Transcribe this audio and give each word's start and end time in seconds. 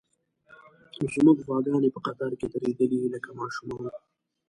زموږ 1.13 1.37
غواګانې 1.45 1.89
په 1.95 1.99
قطار 2.05 2.31
کې 2.39 2.47
درېدلې، 2.53 3.11
لکه 3.13 3.29
ماشومان. 3.39 3.85